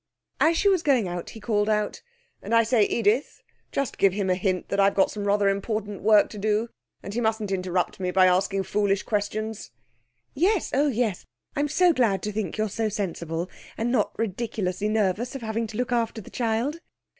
As 0.39 0.57
she 0.57 0.67
was 0.67 0.81
going 0.81 1.07
out 1.07 1.29
he 1.29 1.39
called 1.39 1.69
out 1.69 2.01
'And 2.41 2.55
I 2.55 2.63
say, 2.63 2.85
Edith, 2.85 3.43
just 3.71 3.99
give 3.99 4.13
him 4.13 4.31
a 4.31 4.35
hint 4.35 4.69
that 4.69 4.79
I've 4.79 4.95
got 4.95 5.11
some 5.11 5.25
rather 5.25 5.47
important 5.47 6.01
work 6.01 6.27
to 6.31 6.39
do, 6.39 6.69
and 7.03 7.13
he 7.13 7.21
mustn't 7.21 7.51
interrupt 7.51 7.99
me 7.99 8.09
by 8.09 8.25
asking 8.25 8.63
foolish 8.63 9.03
questions.' 9.03 9.69
'Yes, 10.33 10.71
oh 10.73 10.87
yes. 10.87 11.27
I'm 11.55 11.67
so 11.67 11.93
glad 11.93 12.23
to 12.23 12.31
think 12.31 12.57
you're 12.57 12.67
so 12.67 12.89
sensible, 12.89 13.47
and 13.77 13.91
not 13.91 14.17
ridiculously 14.17 14.89
nervous 14.89 15.35
of 15.35 15.43
having 15.43 15.67
to 15.67 15.77
look 15.77 15.91
after 15.91 16.19
the 16.19 16.31
child.' 16.31 16.79